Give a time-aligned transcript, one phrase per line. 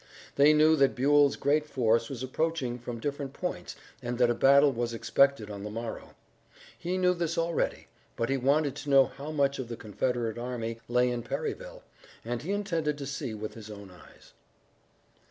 [0.35, 4.71] They knew that Buell's great force was approaching from different points and that a battle
[4.71, 6.15] was expected on the morrow.
[6.75, 7.85] He knew this already,
[8.15, 11.83] but he wanted to know how much of the Confederate army lay in Perryville,
[12.25, 14.33] and he intended to see with his own eyes.